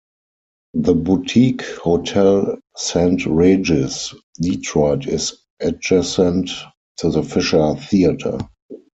[0.73, 6.49] The boutique Hotel Saint Regis, Detroit is adjacent
[6.97, 8.39] to the Fisher Theatre.